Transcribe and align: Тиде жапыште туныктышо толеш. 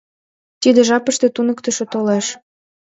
Тиде 0.61 0.81
жапыште 0.89 1.27
туныктышо 1.35 1.85
толеш. 1.93 2.25